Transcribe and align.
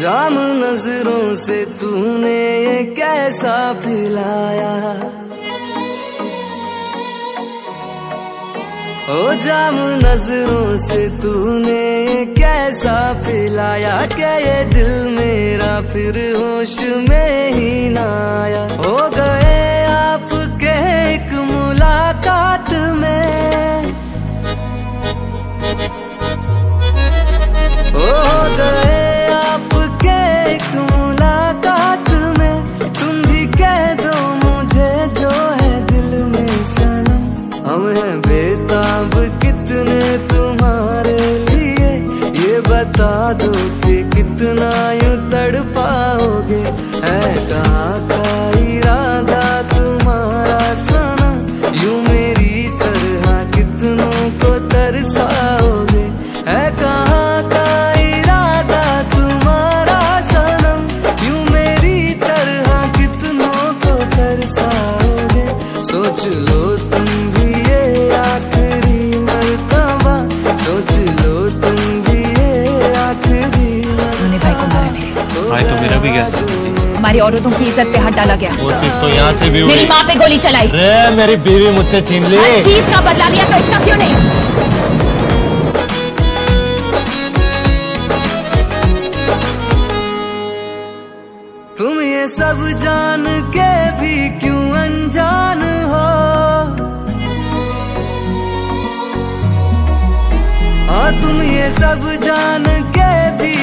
जाम 0.00 0.36
नज़रों 0.60 1.34
से 1.36 1.64
तूने 1.80 2.38
ये 2.64 2.84
कैसा 2.96 3.56
पिलाया 3.82 4.72
ओ 9.12 9.34
जाम 9.44 9.76
नज़रों 10.04 10.76
से 10.86 11.02
तूने 11.20 11.80
ये 12.06 12.24
कैसा 12.40 12.98
पिलाया 13.26 13.94
क्या 14.16 14.34
ये 14.36 14.64
दिल 14.74 14.92
मेरा 15.18 15.80
फिर 15.92 16.18
होश 16.36 16.80
में 17.08 17.52
ही 17.52 17.88
ना 17.90 18.08
आया? 18.42 18.64
हो 18.82 18.96
गए 19.16 19.49
भाई 75.50 75.62
तो 75.68 75.80
मेरा 75.82 75.96
भी 76.02 76.10
गैस 76.12 76.34
हमारी 76.96 77.18
औरतों 77.20 77.50
की 77.50 77.64
इज़्ज़त 77.64 77.86
पे 77.92 77.98
हाथ 77.98 78.12
डाला 78.16 78.34
गया। 78.40 78.50
कोशिश 78.56 78.92
तो 79.02 79.08
यहाँ 79.08 79.32
से 79.38 79.48
भी 79.50 79.62
मेरी 79.64 79.86
माँ 79.88 80.02
पे 80.08 80.14
गोली 80.20 80.38
चलाई। 80.46 80.68
अरे 80.68 81.16
मेरी 81.16 81.36
बीवी 81.46 81.70
मुझसे 81.76 82.00
छीन 82.10 82.26
ली। 82.30 82.36
हर 82.36 82.62
चीज़ 82.64 82.90
का 82.92 83.00
बदला 83.06 83.28
लिया 83.28 83.44
तो 83.50 83.56
इसका 83.64 83.78
क्यों 83.84 83.96
नहीं? 83.96 84.14
तुम 91.78 92.00
ये 92.00 92.26
सब 92.28 92.58
जान 92.80 93.24
के 93.56 93.72
भी 94.00 94.16
क्यों 94.40 94.62
अनजान 94.82 95.62
हो? 95.90 96.06
हाँ 100.90 101.10
तुम 101.20 101.42
ये 101.42 101.70
सब 101.72 102.10
जान 102.24 102.64
के 102.96 103.12
भी 103.40 103.54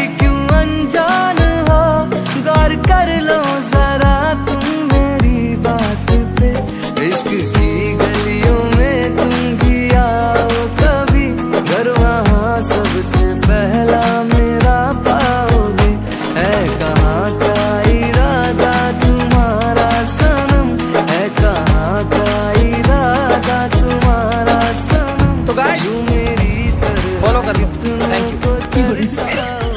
Sorry. 29.08 29.77